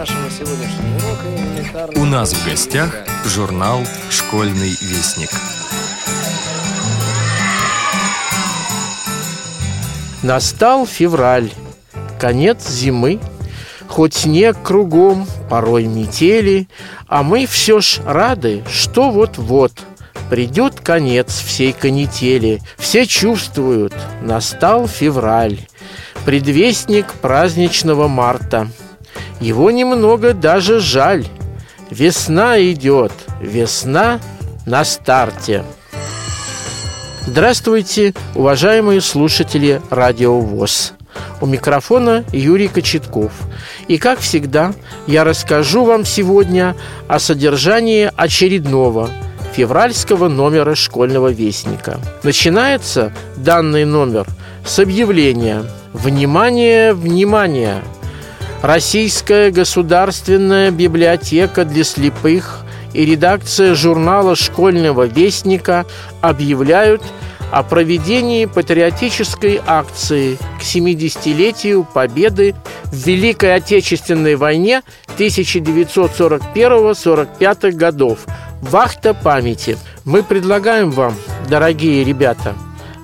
[0.00, 2.00] нашего сегодняшнего урока элементарно...
[2.00, 5.28] У нас в гостях журнал «Школьный вестник».
[10.22, 11.50] Настал февраль,
[12.18, 13.20] конец зимы,
[13.88, 16.66] Хоть снег кругом, порой метели,
[17.06, 19.72] А мы все ж рады, что вот-вот
[20.30, 22.62] Придет конец всей канители.
[22.78, 23.92] Все чувствуют,
[24.22, 25.58] настал февраль,
[26.24, 28.70] Предвестник праздничного марта.
[29.40, 31.26] Его немного даже жаль.
[31.90, 34.20] Весна идет, весна
[34.66, 35.64] на старте.
[37.26, 40.92] Здравствуйте, уважаемые слушатели Радио ВОЗ.
[41.40, 43.32] У микрофона Юрий Кочетков.
[43.88, 44.74] И, как всегда,
[45.06, 46.76] я расскажу вам сегодня
[47.08, 49.08] о содержании очередного
[49.54, 51.98] февральского номера школьного вестника.
[52.22, 54.26] Начинается данный номер
[54.66, 57.82] с объявления «Внимание, внимание!
[58.62, 65.86] Российская государственная библиотека для слепых и редакция журнала «Школьного вестника»
[66.20, 67.02] объявляют–
[67.50, 74.80] о проведении патриотической акции к 70-летию Победы в Великой Отечественной войне
[75.18, 78.20] 1941-45 годов
[78.60, 79.76] «Вахта памяти».
[80.04, 81.16] Мы предлагаем вам,
[81.48, 82.54] дорогие ребята,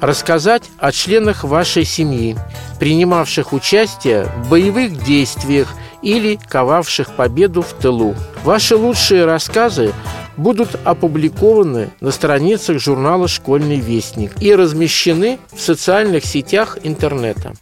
[0.01, 2.37] рассказать о членах вашей семьи,
[2.79, 5.69] принимавших участие в боевых действиях
[6.03, 8.15] или ковавших победу в тылу.
[8.45, 9.93] Ваши лучшие рассказы
[10.37, 17.55] будут опубликованы на страницах журнала «Школьный вестник» и размещены в социальных сетях интернета.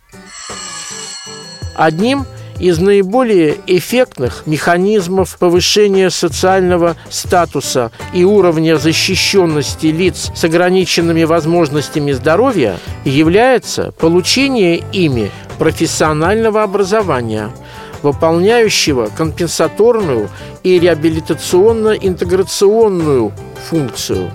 [1.74, 2.26] Одним
[2.58, 12.78] из наиболее эффектных механизмов повышения социального статуса и уровня защищенности лиц с ограниченными возможностями здоровья
[13.04, 17.50] является получение ими профессионального образования–
[18.04, 20.28] выполняющего компенсаторную
[20.62, 23.32] и реабилитационно-интеграционную
[23.68, 24.30] функцию.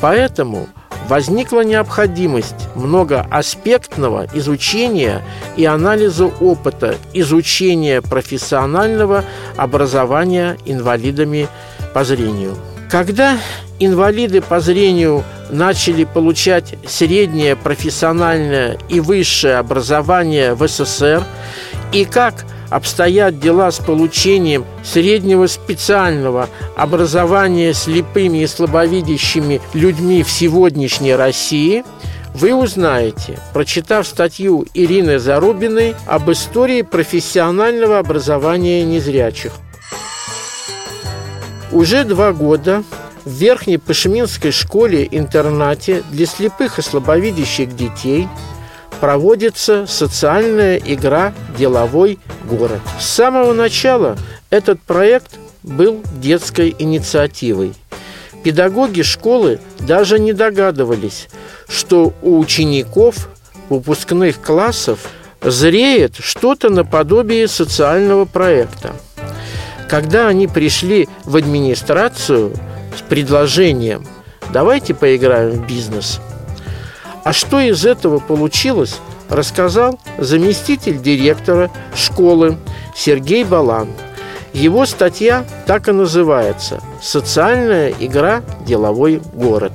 [0.00, 0.66] Поэтому
[1.08, 5.22] возникла необходимость многоаспектного изучения
[5.56, 9.24] и анализа опыта изучения профессионального
[9.56, 11.48] образования инвалидами
[11.94, 12.56] по зрению.
[12.90, 13.38] Когда
[13.78, 21.24] инвалиды по зрению начали получать среднее профессиональное и высшее образование в СССР,
[21.92, 31.14] и как обстоят дела с получением среднего специального образования слепыми и слабовидящими людьми в сегодняшней
[31.14, 31.84] России,
[32.34, 39.52] вы узнаете, прочитав статью Ирины Зарубиной об истории профессионального образования незрячих.
[41.72, 42.84] Уже два года
[43.24, 48.28] в Верхней Пашминской школе-интернате для слепых и слабовидящих детей–
[49.00, 52.80] проводится социальная игра «Деловой город».
[52.98, 54.16] С самого начала
[54.50, 57.74] этот проект был детской инициативой.
[58.44, 61.28] Педагоги школы даже не догадывались,
[61.68, 63.28] что у учеников
[63.68, 65.00] выпускных классов
[65.42, 68.92] зреет что-то наподобие социального проекта.
[69.88, 72.52] Когда они пришли в администрацию
[72.96, 74.06] с предложением
[74.52, 76.20] «давайте поиграем в бизнес»,
[77.26, 82.56] а что из этого получилось, рассказал заместитель директора школы
[82.94, 83.88] Сергей Балан.
[84.52, 88.42] Его статья так и называется «Социальная игра.
[88.64, 89.72] Деловой город».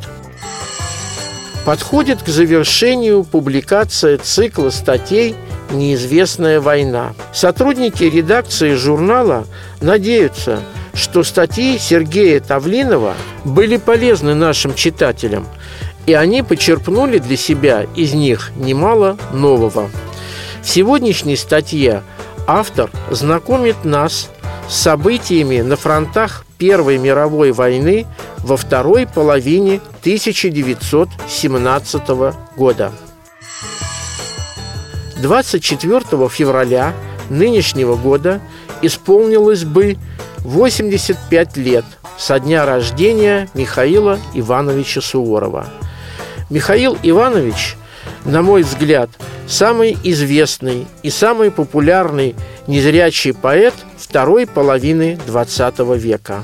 [1.65, 5.35] Подходит к завершению публикация цикла статей
[5.71, 7.13] «Неизвестная война».
[7.33, 9.45] Сотрудники редакции журнала
[9.81, 10.61] надеются,
[10.93, 13.13] что статьи Сергея Тавлинова
[13.43, 15.45] были полезны нашим читателям–
[16.05, 19.89] и они почерпнули для себя из них немало нового.
[20.61, 22.03] В сегодняшней статье
[22.47, 24.29] автор знакомит нас
[24.67, 28.07] с событиями на фронтах Первой мировой войны
[28.39, 32.01] во второй половине 1917
[32.55, 32.91] года.
[35.17, 36.93] 24 февраля
[37.29, 38.41] нынешнего года
[38.81, 39.97] исполнилось бы
[40.39, 41.85] 85 лет
[42.17, 45.69] со дня рождения Михаила Ивановича Суворова–
[46.51, 47.77] Михаил Иванович,
[48.25, 49.09] на мой взгляд,
[49.47, 52.35] самый известный и самый популярный
[52.67, 56.43] незрячий поэт второй половины XX века.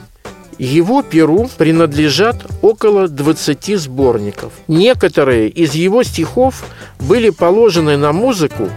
[0.57, 4.53] Его перу принадлежат около 20 сборников.
[4.69, 6.63] Некоторые из его стихов
[7.01, 8.69] были положены на музыку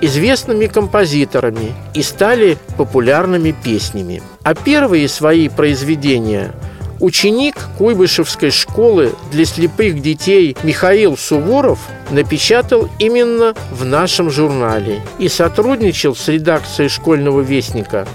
[0.00, 4.22] известными композиторами и стали популярными песнями.
[4.42, 6.54] А первые свои произведения–
[7.00, 11.78] Ученик Куйбышевской школы для слепых детей Михаил Суворов
[12.10, 18.08] напечатал именно в нашем журнале и сотрудничал с редакцией школьного вестника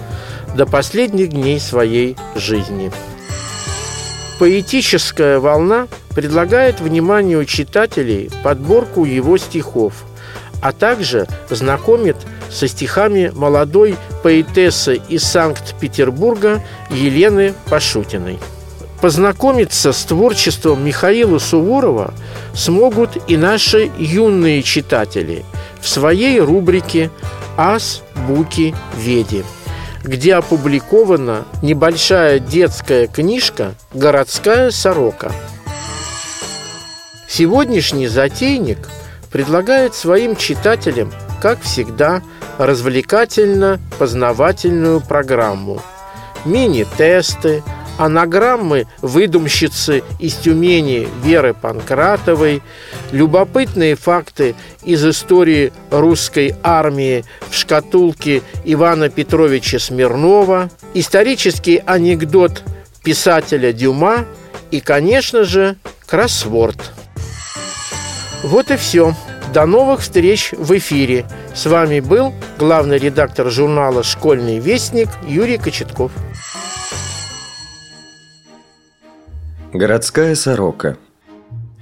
[0.54, 2.92] до последних дней своей жизни.
[4.38, 10.04] Поэтическая волна предлагает вниманию читателей подборку его стихов,
[10.60, 12.16] а также знакомит
[12.50, 18.38] со стихами молодой поэтессы из Санкт-Петербурга Елены Пашутиной.
[19.04, 22.14] Познакомиться с творчеством Михаила Суворова
[22.54, 25.44] смогут и наши юные читатели
[25.82, 27.10] в своей рубрике
[27.58, 29.44] «Ас Буки Веди»
[30.04, 35.30] где опубликована небольшая детская книжка «Городская сорока».
[37.28, 38.88] Сегодняшний затейник
[39.30, 41.12] предлагает своим читателям,
[41.42, 42.22] как всегда,
[42.56, 45.82] развлекательно-познавательную программу.
[46.46, 47.62] Мини-тесты,
[47.98, 52.62] анаграммы выдумщицы из Тюмени Веры Панкратовой,
[53.12, 62.62] любопытные факты из истории русской армии в шкатулке Ивана Петровича Смирнова, исторический анекдот
[63.02, 64.24] писателя Дюма
[64.70, 65.76] и, конечно же,
[66.06, 66.92] кроссворд.
[68.42, 69.14] Вот и все.
[69.52, 71.26] До новых встреч в эфире.
[71.54, 76.10] С вами был главный редактор журнала «Школьный вестник» Юрий Кочетков.
[79.74, 80.96] Городская сорока.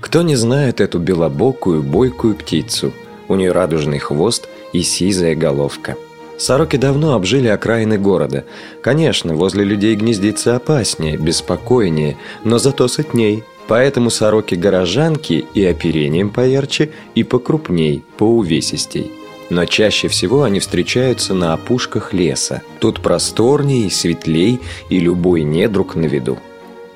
[0.01, 2.91] Кто не знает эту белобокую, бойкую птицу?
[3.29, 5.97] У нее радужный хвост и сизая головка.
[6.39, 8.47] Сороки давно обжили окраины города.
[8.81, 13.45] Конечно, возле людей гнездиться опаснее, беспокойнее, но зато сытней.
[13.69, 19.13] Поэтому сороки-горожанки и оперением поярче, и покрупней, поувесистей.
[19.51, 22.63] Но чаще всего они встречаются на опушках леса.
[22.81, 26.39] Тут просторней, светлей, и любой недруг на виду.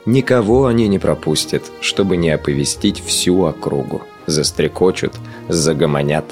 [0.06, 4.02] Никого они не пропустят, чтобы не оповестить всю округу.
[4.26, 5.14] Застрекочут,
[5.48, 6.24] загомонят.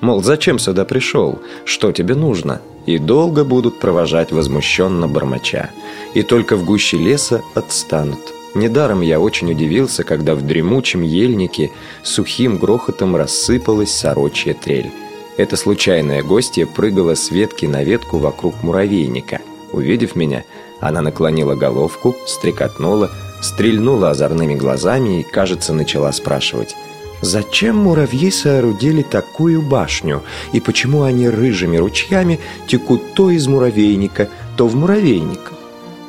[0.00, 1.38] Мол, зачем сюда пришел?
[1.64, 2.60] Что тебе нужно?
[2.84, 5.70] И долго будут провожать возмущенно бормоча.
[6.14, 8.18] И только в гуще леса отстанут.
[8.56, 11.70] Недаром я очень удивился, когда в дремучем ельнике
[12.02, 14.90] сухим грохотом рассыпалась сорочья трель.
[15.36, 19.40] Эта случайная гостья прыгала с ветки на ветку вокруг муравейника.
[19.72, 20.44] Увидев меня,
[20.82, 23.08] она наклонила головку, стрекотнула,
[23.40, 26.74] стрельнула озорными глазами и, кажется, начала спрашивать.
[27.20, 30.22] Зачем муравьи соорудили такую башню?
[30.52, 35.52] И почему они рыжими ручьями текут то из муравейника, то в муравейник?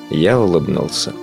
[0.10, 1.14] Я улыбнулся.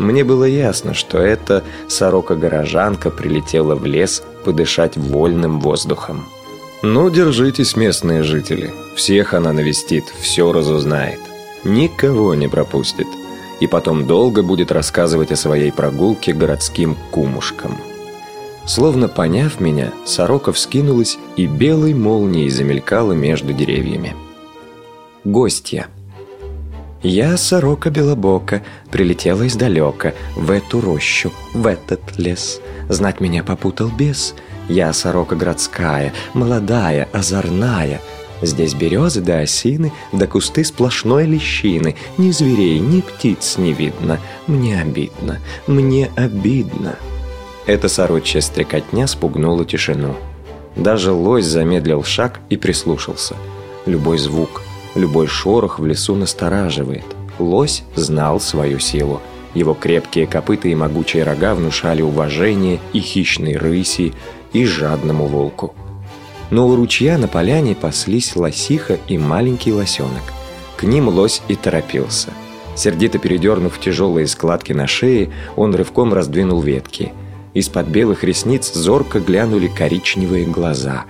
[0.00, 6.26] Мне было ясно, что эта сорока-горожанка прилетела в лес подышать вольным воздухом.
[6.82, 8.72] «Ну, держитесь, местные жители.
[8.96, 11.20] Всех она навестит, все разузнает
[11.64, 13.06] никого не пропустит.
[13.60, 17.76] И потом долго будет рассказывать о своей прогулке городским кумушкам.
[18.66, 24.14] Словно поняв меня, сорока вскинулась и белой молнией замелькала между деревьями.
[25.24, 25.86] Гостья.
[27.02, 32.60] Я, сорока белобока, прилетела издалека В эту рощу, в этот лес.
[32.88, 34.34] Знать меня попутал бес.
[34.68, 38.00] Я, сорока городская, молодая, озорная—
[38.40, 41.96] Здесь березы да осины, да кусты сплошной лещины.
[42.16, 44.20] Ни зверей, ни птиц не видно.
[44.46, 46.96] Мне обидно, мне обидно.
[47.66, 50.14] Эта сорочья стрекотня спугнула тишину.
[50.76, 53.34] Даже лось замедлил шаг и прислушался.
[53.86, 54.62] Любой звук,
[54.94, 57.04] любой шорох в лесу настораживает.
[57.38, 59.20] Лось знал свою силу.
[59.54, 64.12] Его крепкие копыта и могучие рога внушали уважение и хищной рыси,
[64.52, 65.74] и жадному волку
[66.50, 70.22] но у ручья на поляне паслись лосиха и маленький лосенок.
[70.76, 72.32] К ним лось и торопился.
[72.76, 77.12] Сердито передернув тяжелые складки на шее, он рывком раздвинул ветки.
[77.54, 81.04] Из-под белых ресниц зорко глянули коричневые глаза.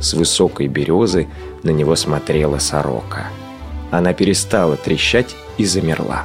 [0.00, 1.28] С высокой березы
[1.62, 3.28] на него смотрела сорока.
[3.90, 6.24] Она перестала трещать и замерла.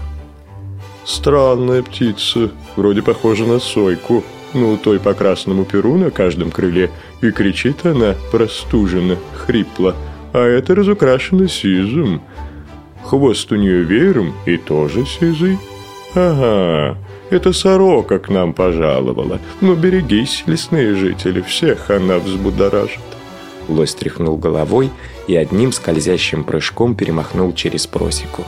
[1.06, 4.24] «Странная птица, вроде похожа на сойку»,
[4.54, 6.90] ну, той по красному перу на каждом крыле,
[7.22, 9.96] и кричит она простуженно, хрипло,
[10.34, 12.22] а это разукрашено сизым.
[13.04, 15.58] Хвост у нее веером и тоже сизый.
[16.16, 16.98] Ага,
[17.30, 19.40] это сорока к нам пожаловала.
[19.62, 23.00] Ну, берегись, лесные жители, всех она взбудоражит.
[23.68, 24.90] Лось тряхнул головой
[25.28, 28.44] и одним скользящим прыжком перемахнул через просеку.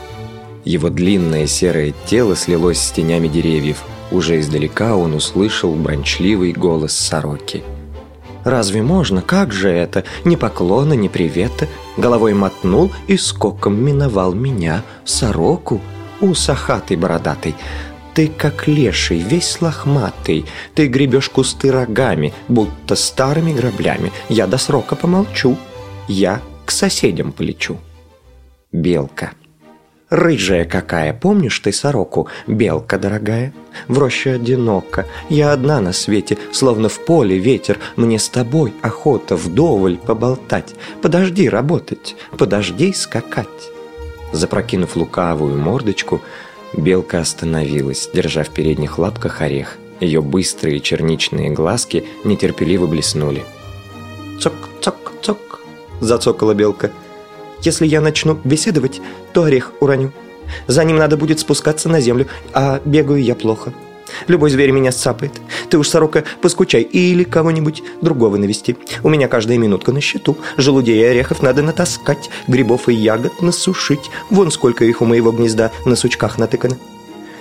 [0.65, 7.63] Его длинное серое тело слилось с тенями деревьев– уже издалека он услышал брончливый голос сороки.
[8.43, 9.21] «Разве можно?
[9.21, 10.03] Как же это?
[10.25, 11.67] Ни поклона, ни привета!»
[11.97, 15.81] Головой мотнул и скоком миновал меня, сороку,
[16.21, 17.55] усахатый бородатый.
[18.13, 20.45] Ты как леший, весь лохматый,
[20.75, 24.11] ты гребешь кусты рогами, будто старыми граблями.
[24.27, 25.57] Я до срока помолчу,
[26.07, 27.77] я к соседям полечу.
[28.71, 29.31] Белка.
[30.11, 32.27] Рыжая какая, помнишь ты сороку?
[32.45, 33.53] Белка дорогая,
[33.87, 35.07] в роще одиноко.
[35.29, 37.79] Я одна на свете, словно в поле ветер.
[37.95, 40.75] Мне с тобой охота вдоволь поболтать.
[41.01, 43.47] Подожди работать, подожди скакать.
[44.33, 46.19] Запрокинув лукавую мордочку,
[46.73, 49.77] белка остановилась, держа в передних лапках орех.
[50.01, 53.45] Ее быстрые черничные глазки нетерпеливо блеснули.
[54.41, 55.61] «Цок-цок-цок!»–
[56.01, 56.91] зацокала белка.
[57.61, 59.01] «Если я начну беседовать,
[59.33, 60.11] то орех уроню.
[60.67, 63.73] За ним надо будет спускаться на землю, а бегаю я плохо.
[64.27, 65.31] Любой зверь меня сцапает.
[65.69, 68.75] Ты уж, сорока, поскучай или кого-нибудь другого навести.
[69.03, 70.37] У меня каждая минутка на счету.
[70.57, 74.11] Желудей и орехов надо натаскать, грибов и ягод насушить.
[74.29, 76.77] Вон сколько их у моего гнезда на сучках натыкано.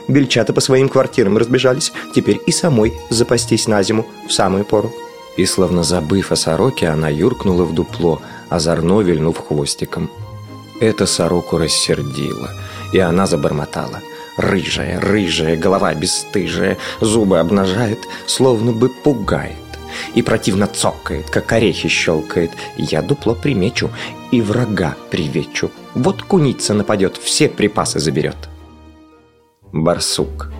[0.08, 1.92] Бельчата по своим квартирам разбежались.
[2.14, 4.92] Теперь и самой запастись на зиму в самую пору.
[5.36, 10.10] И, словно забыв о сороке, она юркнула в дупло, озорно вильнув хвостиком.
[10.80, 12.50] Это сороку рассердило,
[12.92, 14.00] и она забормотала.
[14.36, 19.56] Рыжая, рыжая, голова бесстыжая, зубы обнажает, словно бы пугает.
[20.14, 22.50] И противно цокает, как орехи щелкает.
[22.76, 23.90] Я дупло примечу
[24.30, 25.70] и врага привечу.
[25.94, 28.36] Вот куница нападет, все припасы заберет.
[29.72, 30.50] Барсук.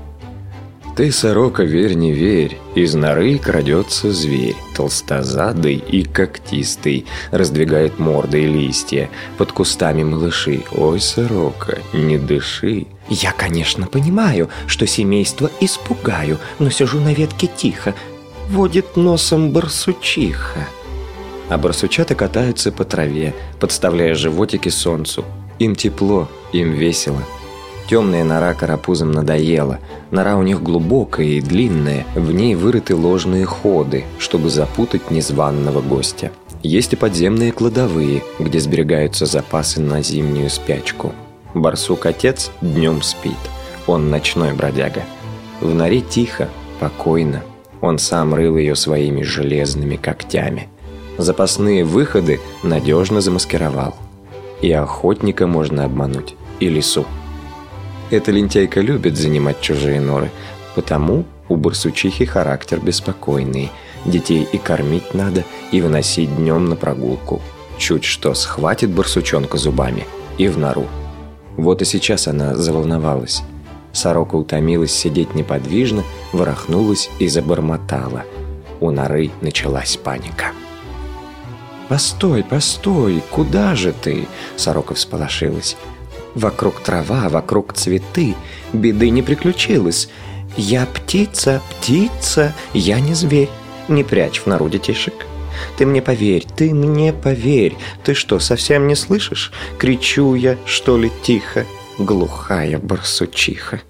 [1.00, 8.47] Ты, сорока, верь, не верь, из норы крадется зверь, толстозадый и когтистый, раздвигает морды и
[8.47, 10.62] листья, под кустами малыши.
[10.73, 12.87] Ой, сорока, не дыши.
[13.09, 17.95] Я, конечно, понимаю, что семейство испугаю, но сижу на ветке тихо,
[18.50, 20.69] водит носом барсучиха.
[21.49, 25.25] А барсучата катаются по траве, подставляя животики солнцу.
[25.59, 27.23] Им тепло, им весело,
[27.90, 29.80] Темная нора карапузам надоела.
[30.12, 36.30] Нора у них глубокая и длинная, в ней вырыты ложные ходы, чтобы запутать незваного гостя.
[36.62, 41.12] Есть и подземные кладовые, где сберегаются запасы на зимнюю спячку.
[41.54, 43.32] Барсук-отец днем спит,
[43.88, 45.02] он ночной бродяга.
[45.61, 47.42] В норе тихо, покойно.
[47.80, 50.68] Он сам рыл ее своими железными когтями.
[51.18, 53.97] Запасные выходы надежно замаскировал.
[54.62, 57.04] И охотника можно обмануть, и лису.
[58.11, 60.31] Эта лентяйка любит занимать чужие норы,
[60.75, 63.71] потому у барсучихи характер беспокойный.
[64.05, 67.40] Детей и кормить надо, и выносить днем на прогулку.
[67.79, 70.07] Чуть что схватит барсучонка зубами
[70.38, 70.87] и в нору.
[71.57, 73.43] Вот и сейчас она заволновалась.
[73.93, 76.02] Сорока утомилась сидеть неподвижно,
[76.33, 78.25] ворохнулась и забормотала.
[78.81, 80.47] У норы началась паника.
[81.88, 85.76] «Постой, постой, куда же ты?» Сорока всполошилась.
[86.34, 88.34] Вокруг трава, вокруг цветы,
[88.72, 90.08] беды не приключилось.
[90.56, 93.50] Я птица, птица, я не зверь.
[93.88, 95.26] Не прячь в нору детишек.
[95.76, 97.76] Ты мне поверь, ты мне поверь.
[98.04, 99.52] Ты что, совсем не слышишь?
[99.78, 101.66] Кричу я, что ли, тихо,
[101.99, 103.80] глухая барсучиха.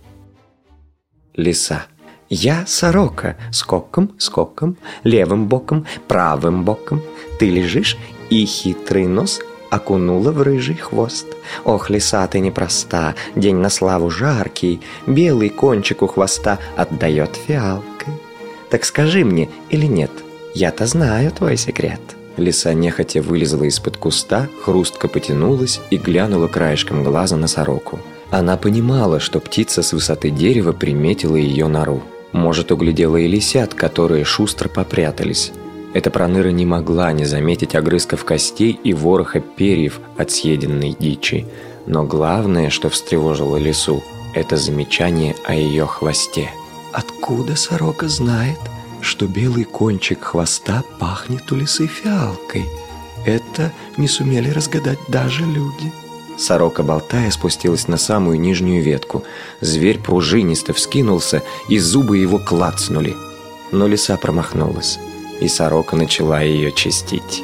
[1.35, 1.87] Лиса.
[2.29, 7.03] Я сорока, скоком, скоком, левым боком, правым боком.
[7.39, 7.97] Ты лежишь,
[8.31, 9.41] и хитрый нос
[9.71, 11.27] окунула в рыжий хвост.
[11.65, 18.15] Ох, лиса ты непроста, день на славу жаркий, белый кончик у хвоста отдает фиалкой.
[18.71, 20.11] Так скажи мне или нет,
[20.55, 22.01] я-то знаю твой секрет.
[22.37, 27.99] Лиса нехотя вылезла из-под куста, хрустко потянулась и глянула краешком глаза на сороку.
[28.31, 32.03] Она понимала, что птица с высоты дерева приметила ее нору.
[32.33, 35.53] Может, углядела и лисят, которые шустро попрятались.
[35.93, 41.47] Эта проныра не могла не заметить огрызков костей и вороха перьев от съеденной дичи.
[41.87, 46.51] Но главное, что встревожило лису, это замечание о ее хвосте.
[46.93, 48.59] Откуда сорока знает,
[49.01, 52.65] что белый кончик хвоста пахнет у лисы фиалкой?
[53.27, 55.93] Это не сумели разгадать даже люди.
[56.39, 59.25] Сорока, болтая, спустилась на самую нижнюю ветку.
[59.61, 63.15] Зверь пружинисто вскинулся, и зубы его клацнули.
[63.73, 64.99] Но лиса промахнулась
[65.41, 67.43] и сорока начала ее чистить.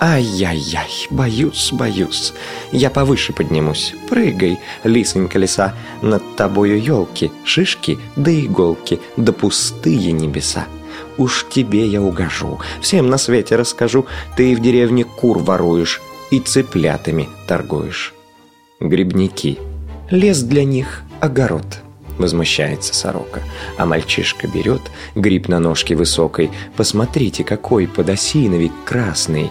[0.00, 2.32] «Ай-яй-яй, боюсь, боюсь.
[2.70, 3.94] Я повыше поднимусь.
[4.08, 10.66] Прыгай, лисонька лиса, над тобою елки, шишки да иголки, да пустые небеса.
[11.16, 16.00] Уж тебе я угожу, всем на свете расскажу, ты в деревне кур воруешь
[16.30, 18.14] и цыплятами торгуешь».
[18.78, 19.58] Грибники.
[20.10, 21.80] Лес для них– огород–
[22.18, 23.42] Возмущается сорока.
[23.76, 24.82] А мальчишка берет
[25.14, 26.50] гриб на ножке высокой.
[26.76, 29.50] Посмотрите, какой подосиновик красный.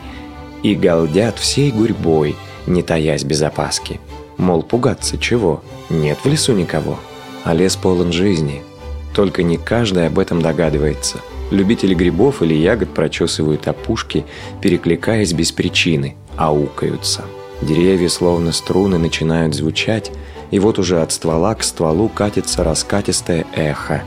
[0.63, 3.99] И галдят всей гурьбой, не таясь без опаски.
[4.37, 5.63] Мол, пугаться чего?
[5.89, 6.99] Нет в лесу никого.
[7.43, 8.63] А лес полон жизни.
[9.15, 11.19] Только не каждый об этом догадывается.
[11.49, 14.25] Любители грибов или ягод прочесывают опушки,
[14.61, 17.23] перекликаясь без причины, аукаются.
[17.61, 20.11] Деревья, словно струны, начинают звучать,
[20.51, 24.03] и вот уже от ствола к стволу катится раскатистое эхо.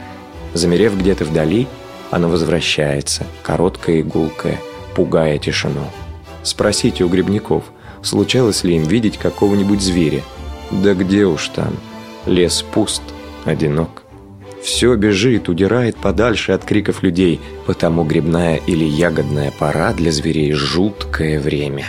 [0.55, 1.67] Замерев где-то вдали,
[2.11, 4.61] оно возвращается, короткое и гулкое,
[4.95, 5.85] пугая тишину.
[6.43, 7.65] Спросите у грибников,
[8.03, 10.23] случалось ли им видеть какого-нибудь зверя.
[10.71, 11.77] Да где уж там.
[12.27, 13.03] Лес пуст,
[13.45, 14.03] одинок.
[14.63, 21.41] Все бежит, удирает подальше от криков людей, потому грибная или ягодная пора для зверей жуткое
[21.41, 21.87] время.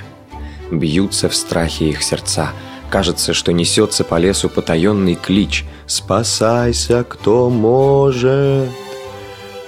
[0.72, 2.52] Бьются в страхе их сердца.
[2.92, 8.70] Кажется, что несется по лесу потаенный клич «Спасайся, кто может!»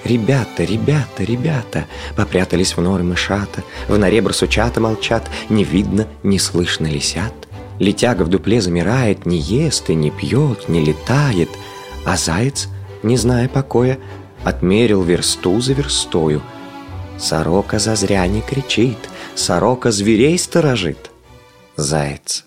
[0.04, 1.86] Ребята, ребята, ребята,
[2.18, 7.34] попрятались в норы мышата, в норе барсучата молчат, не видно, не слышно лисят.
[7.80, 11.50] Летяга в дупле замирает, не ест и не пьет, не летает,
[12.06, 12.68] а заяц,
[13.04, 14.00] не зная покоя,
[14.44, 16.42] отмерил версту за верстою.
[17.18, 19.00] Сорока зазря не кричит,
[19.34, 21.10] сорока зверей сторожит.
[21.78, 22.44] Заяц.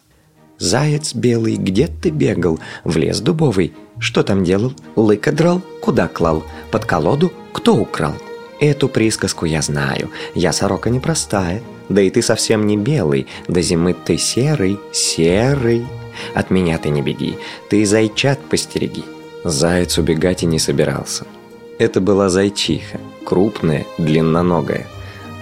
[0.58, 2.58] Заяц белый, где ты бегал?
[2.84, 3.72] В лес дубовый.
[3.98, 4.72] Что там делал?
[4.94, 5.60] Лыка драл?
[5.80, 6.44] Куда клал?
[6.70, 7.32] Под колоду?
[7.52, 8.14] Кто украл?
[8.60, 10.10] Эту присказку я знаю.
[10.34, 11.62] Я сорока непростая.
[11.88, 13.26] Да и ты совсем не белый.
[13.48, 15.86] До зимы ты серый, серый.
[16.34, 17.38] От меня ты не беги.
[17.68, 19.04] Ты зайчат постереги.
[19.44, 21.26] Заяц убегать и не собирался.
[21.78, 24.86] Это была зайчиха, крупная, длинноногая.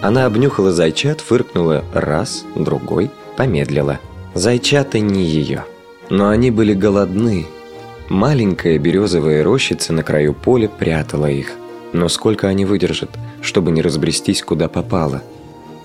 [0.02, 4.00] Она обнюхала зайчат, фыркнула раз, другой, помедлила.
[4.34, 5.64] Зайчата не ее.
[6.10, 7.46] Но они были голодны.
[8.08, 11.52] Маленькая березовая рощица на краю поля прятала их.
[11.92, 13.10] Но сколько они выдержат,
[13.40, 15.22] чтобы не разбрестись куда попало?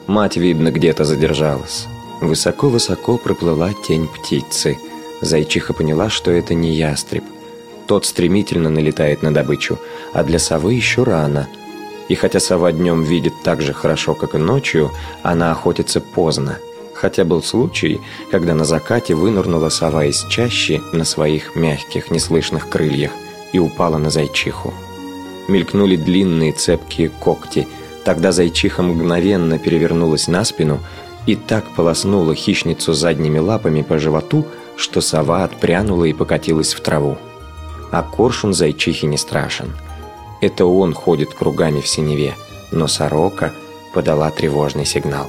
[0.07, 1.85] Мать, видно, где-то задержалась.
[2.21, 4.79] Высоко-высоко проплыла тень птицы.
[5.21, 7.23] Зайчиха поняла, что это не ястреб.
[7.87, 9.77] Тот стремительно налетает на добычу,
[10.11, 11.47] а для совы еще рано.
[12.07, 14.91] И хотя сова днем видит так же хорошо, как и ночью,
[15.21, 16.57] она охотится поздно.
[16.99, 23.11] Хотя был случай, когда на закате вынырнула сова из чащи на своих мягких, неслышных крыльях
[23.53, 24.73] и упала на зайчиху.
[25.47, 27.69] Мелькнули длинные цепкие когти.
[28.03, 30.79] Тогда зайчиха мгновенно перевернулась на спину
[31.25, 37.17] и так полоснула хищницу задними лапами по животу, что сова отпрянула и покатилась в траву.
[37.91, 39.71] А коршун зайчихи не страшен.
[40.41, 42.35] Это он ходит кругами в синеве,
[42.71, 43.53] но сорока
[43.93, 45.27] подала тревожный сигнал.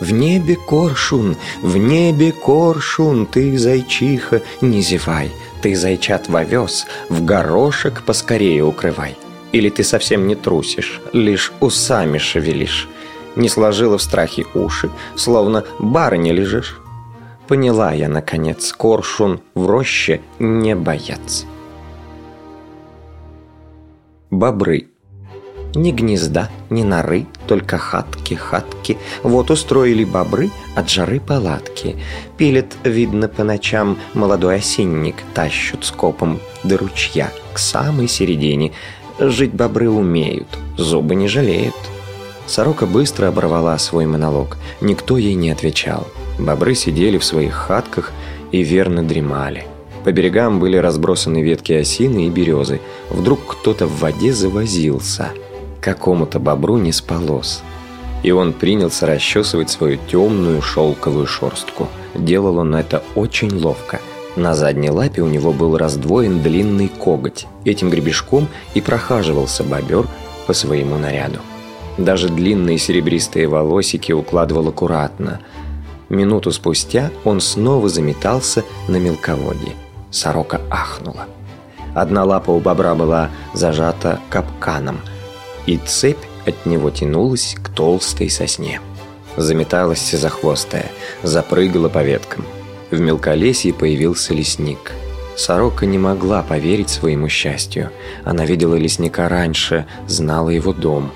[0.00, 5.30] «В небе коршун, в небе коршун, ты, зайчиха, не зевай,
[5.62, 9.16] ты, зайчат, вовез, в горошек поскорее укрывай».
[9.54, 12.88] Или ты совсем не трусишь, лишь усами шевелишь?
[13.36, 16.80] Не сложила в страхе уши, словно барыня лежишь?
[17.46, 21.46] Поняла я, наконец, коршун в роще не боец.
[24.30, 24.88] Бобры
[25.74, 28.96] ни гнезда, ни норы, только хатки, хатки.
[29.22, 31.96] Вот устроили бобры от жары палатки.
[32.36, 38.72] Пилят, видно, по ночам молодой осинник, тащут скопом до ручья к самой середине.
[39.18, 41.74] Жить бобры умеют, зубы не жалеют.
[42.46, 44.58] Сорока быстро оборвала свой монолог.
[44.80, 46.06] Никто ей не отвечал.
[46.38, 48.12] Бобры сидели в своих хатках
[48.52, 49.66] и верно дремали.
[50.04, 52.80] По берегам были разбросаны ветки осины и березы.
[53.08, 55.32] Вдруг кто-то в воде завозился.
[55.84, 57.60] Какому-то бобру не спалось.
[58.22, 61.88] И он принялся расчесывать свою темную шелковую шерстку.
[62.14, 64.00] Делал он это очень ловко–
[64.36, 67.46] на задней лапе у него был раздвоен длинный коготь.
[67.64, 70.06] Этим гребешком и прохаживался бобер
[70.46, 71.38] по своему наряду.
[71.98, 75.40] Даже длинные серебристые волосики укладывал аккуратно.
[76.08, 79.72] Минуту спустя он снова заметался на мелководье.
[80.10, 81.26] Сорока ахнула.
[81.94, 84.98] Одна лапа у бобра была зажата капканом,
[85.66, 88.80] и цепь от него тянулась к толстой сосне.
[89.36, 90.86] Заметалась захвостая,
[91.22, 92.44] запрыгала по веткам–
[92.94, 94.92] в мелколесье появился лесник.
[95.36, 97.90] Сорока не могла поверить своему счастью.
[98.24, 101.10] Она видела лесника раньше, знала его дом.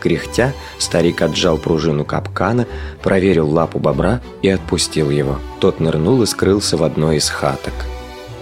[0.00, 2.66] Кряхтя, старик отжал пружину капкана,
[3.02, 5.38] проверил лапу бобра и отпустил его.
[5.58, 7.72] Тот нырнул и скрылся в одной из хаток.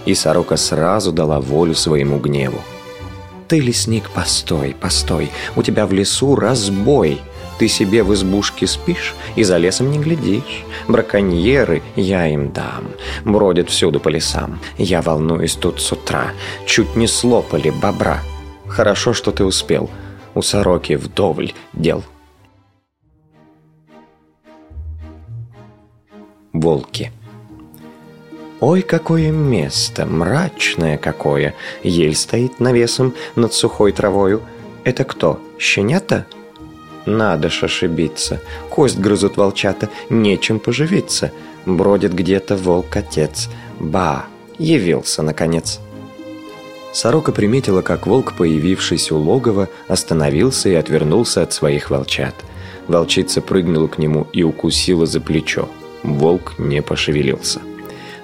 [0.05, 2.59] И сорока сразу дала волю своему гневу.
[3.51, 7.19] «Ты, лесник, постой, постой, у тебя в лесу разбой!»
[7.59, 10.63] Ты себе в избушке спишь и за лесом не глядишь.
[10.87, 12.85] Браконьеры я им дам.
[13.25, 14.61] Бродят всюду по лесам.
[14.77, 16.31] Я волнуюсь тут с утра.
[16.65, 18.21] Чуть не слопали бобра.
[18.67, 19.89] Хорошо, что ты успел.
[20.33, 22.05] У сороки вдоволь дел.
[26.53, 27.11] Волки.
[28.61, 31.55] Ой, какое место, мрачное какое.
[31.81, 34.43] Ель стоит навесом над сухой травою.
[34.83, 36.27] Это кто, щенята?
[37.07, 38.39] Надо ж ошибиться.
[38.69, 41.31] Кость грызут волчата, нечем поживиться.
[41.65, 43.49] Бродит где-то волк-отец.
[43.79, 44.25] Ба!
[44.59, 45.79] Явился, наконец.
[46.93, 52.35] Сорока приметила, как волк, появившись у логова, остановился и отвернулся от своих волчат.
[52.87, 55.67] Волчица прыгнула к нему и укусила за плечо.
[56.03, 57.59] Волк не пошевелился.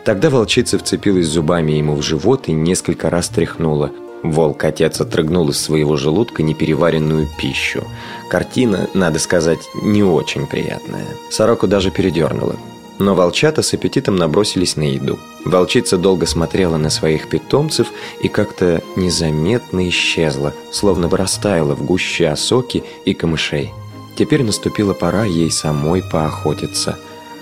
[0.07, 3.91] Тогда волчица вцепилась зубами ему в живот и несколько раз тряхнула.
[4.23, 7.83] Волк-отец отрыгнул из своего желудка непереваренную пищу.
[8.29, 11.05] Картина, надо сказать, не очень приятная.
[11.29, 12.55] Сороку даже передернула.
[12.99, 15.19] Но волчата с аппетитом набросились на еду.
[15.43, 17.87] Волчица долго смотрела на своих питомцев
[18.21, 23.73] и как-то незаметно исчезла, словно бы в гуще осоки и камышей.
[24.17, 26.97] Теперь наступила пора ей самой поохотиться.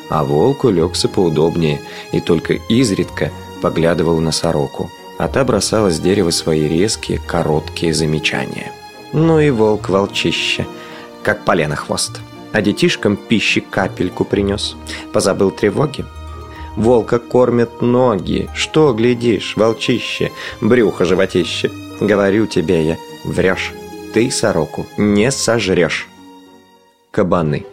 [0.10, 4.92] А волк улегся поудобнее и только изредка поглядывал на сороку.
[5.18, 8.72] А та бросала с дерева свои резкие, короткие замечания.
[9.14, 10.66] «Ну и волк-волчище,
[11.24, 12.20] как полено хвост»
[12.56, 14.78] а детишкам пищи капельку принес.
[15.12, 16.06] Позабыл тревоги?
[16.78, 18.48] Волка кормят ноги.
[18.56, 21.70] Что глядишь, волчище, брюхо животище?
[22.00, 23.74] Говорю тебе я, врешь.
[24.14, 26.08] Ты сороку не сожрешь.
[27.12, 27.66] Кабаны.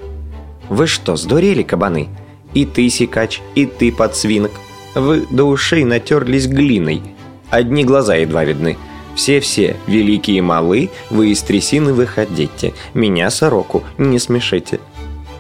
[0.69, 2.09] Вы что, сдурели, кабаны?
[2.55, 4.53] И ты, сикач, и ты, подсвинок.
[4.95, 7.03] Вы до ушей натерлись глиной.
[7.51, 8.77] Одни глаза едва видны.
[9.15, 12.73] Все-все, великие и малы, вы из трясины выходите.
[12.95, 14.81] Меня, сороку, не смешите.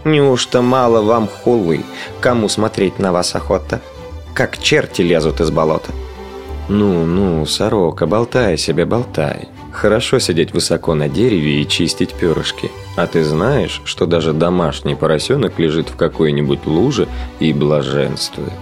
[0.05, 1.83] Неужто мало вам хулы?
[2.21, 3.81] Кому смотреть на вас охота?
[4.35, 5.93] Как черти лезут из болота.
[6.69, 9.49] Ну, ну, сорока, болтай себе, болтай.
[9.73, 12.71] Хорошо сидеть высоко на дереве и чистить перышки.
[12.95, 17.09] А ты знаешь, что даже домашний поросенок лежит в какой-нибудь луже
[17.41, 18.53] и блаженствует?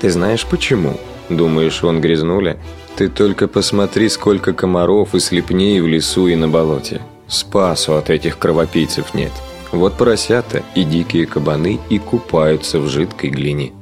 [0.00, 0.98] Ты знаешь почему?
[1.28, 2.56] Думаешь, он грязнуля?
[2.96, 7.00] Ты только посмотри, сколько комаров и слепней в лесу и на болоте.
[7.26, 9.32] Спасу от этих кровопийцев нет.
[9.72, 13.72] Вот поросята и дикие кабаны и купаются в жидкой глине.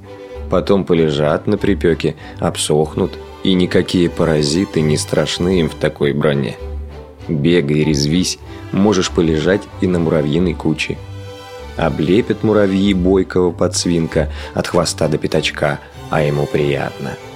[0.49, 6.57] Потом полежат на припеке, обсохнут, и никакие паразиты не страшны им в такой броне.
[7.29, 8.39] Бегай, резвись,
[8.73, 10.99] можешь полежать и на муравьиной куче.
[11.77, 17.17] Облепят муравьи бойкого подсвинка от хвоста до пятачка, а ему приятно–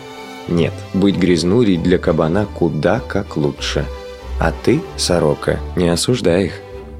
[0.49, 3.85] нет, быть грязнурей для кабана куда как лучше.
[4.39, 6.53] А ты, сорока, не осуждай их.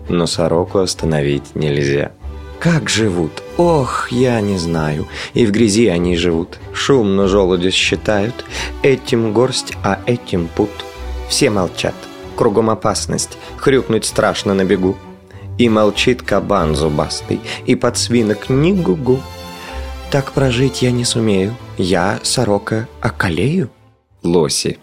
[0.09, 2.13] Но сороку остановить нельзя.
[2.59, 3.43] Как живут?
[3.59, 5.07] Ох, я не знаю.
[5.35, 6.59] И в грязи они живут.
[6.73, 8.45] Шумно желуди считают.
[8.83, 10.71] Этим горсть, а этим пут.
[11.29, 11.95] Все молчат.
[12.35, 13.39] Кругом опасность.
[13.57, 14.97] Хрюкнуть страшно на бегу.
[15.59, 17.41] И молчит кабан зубастый.
[17.67, 19.15] И подсвинок ни гугу.
[19.15, 19.21] -гу.
[20.11, 21.55] Так прожить я не сумею.
[21.79, 23.71] Я, сорока, околею.
[24.23, 24.79] Лоси.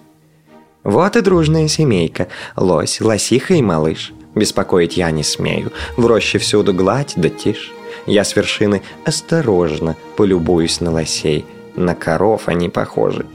[0.84, 2.28] Вот и дружная семейка.
[2.56, 4.14] Лось, лосиха и малыш.
[4.36, 5.72] Беспокоить я не смею.
[5.96, 7.72] В роще всюду гладь да тишь.
[8.06, 11.46] Я с вершины осторожно полюбуюсь на лосей.
[11.76, 13.26] На коров они похожи.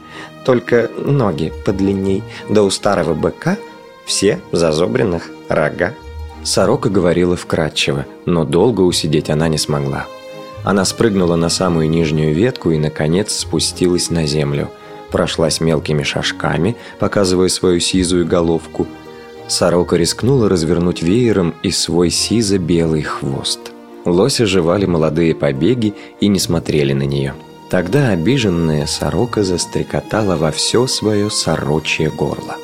[0.44, 2.22] Только ноги подлинней.
[2.48, 3.56] Да у старого быка
[4.04, 5.94] все зазубренных рога.
[6.42, 10.06] Сорока говорила вкратчиво, но долго усидеть она не смогла.
[10.64, 14.70] Она спрыгнула на самую нижнюю ветку и, наконец, спустилась на землю.
[15.10, 18.86] Прошлась мелкими шажками, показывая свою сизую головку.
[19.48, 23.72] Сорока рискнула развернуть веером и свой сизо-белый хвост.
[24.04, 27.34] Лоси жевали молодые побеги и не смотрели на нее.
[27.70, 32.56] Тогда обиженная сорока застрекотала во все свое сорочье горло.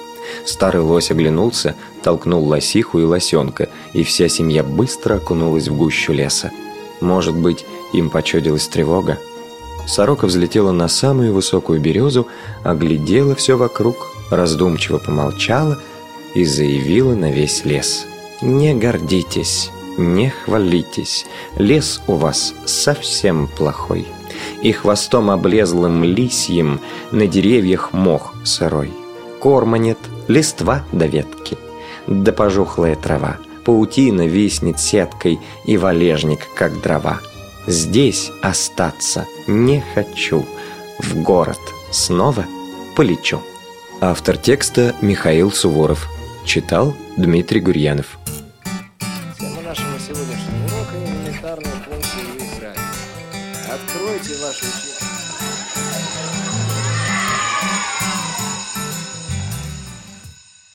[0.45, 6.51] Старый лось оглянулся, толкнул лосиху и лосенка, и вся семья быстро окунулась в гущу леса.
[7.01, 9.19] Может быть, им почудилась тревога.
[9.87, 12.27] Сорока взлетела на самую высокую березу,
[12.63, 13.97] оглядела все вокруг,
[14.31, 15.79] раздумчиво помолчала
[16.35, 18.07] и заявила на весь лес.
[18.43, 24.07] «Не гордитесь, не хвалитесь, лес у вас совсем плохой,
[24.63, 28.93] и хвостом облезлым лисьем на деревьях мох сырой.
[29.41, 31.57] Корма нет, листва до ветки,
[32.07, 37.21] да пожухлая трава, паутина виснет сеткой и валежник, как дрова».
[37.67, 40.45] Здесь остаться не хочу.
[40.99, 42.45] В город снова
[42.95, 43.41] полечу.
[44.01, 46.14] Автор текста Михаил Суворов.
[46.45, 48.19] Читал Дмитрий Гурьянов.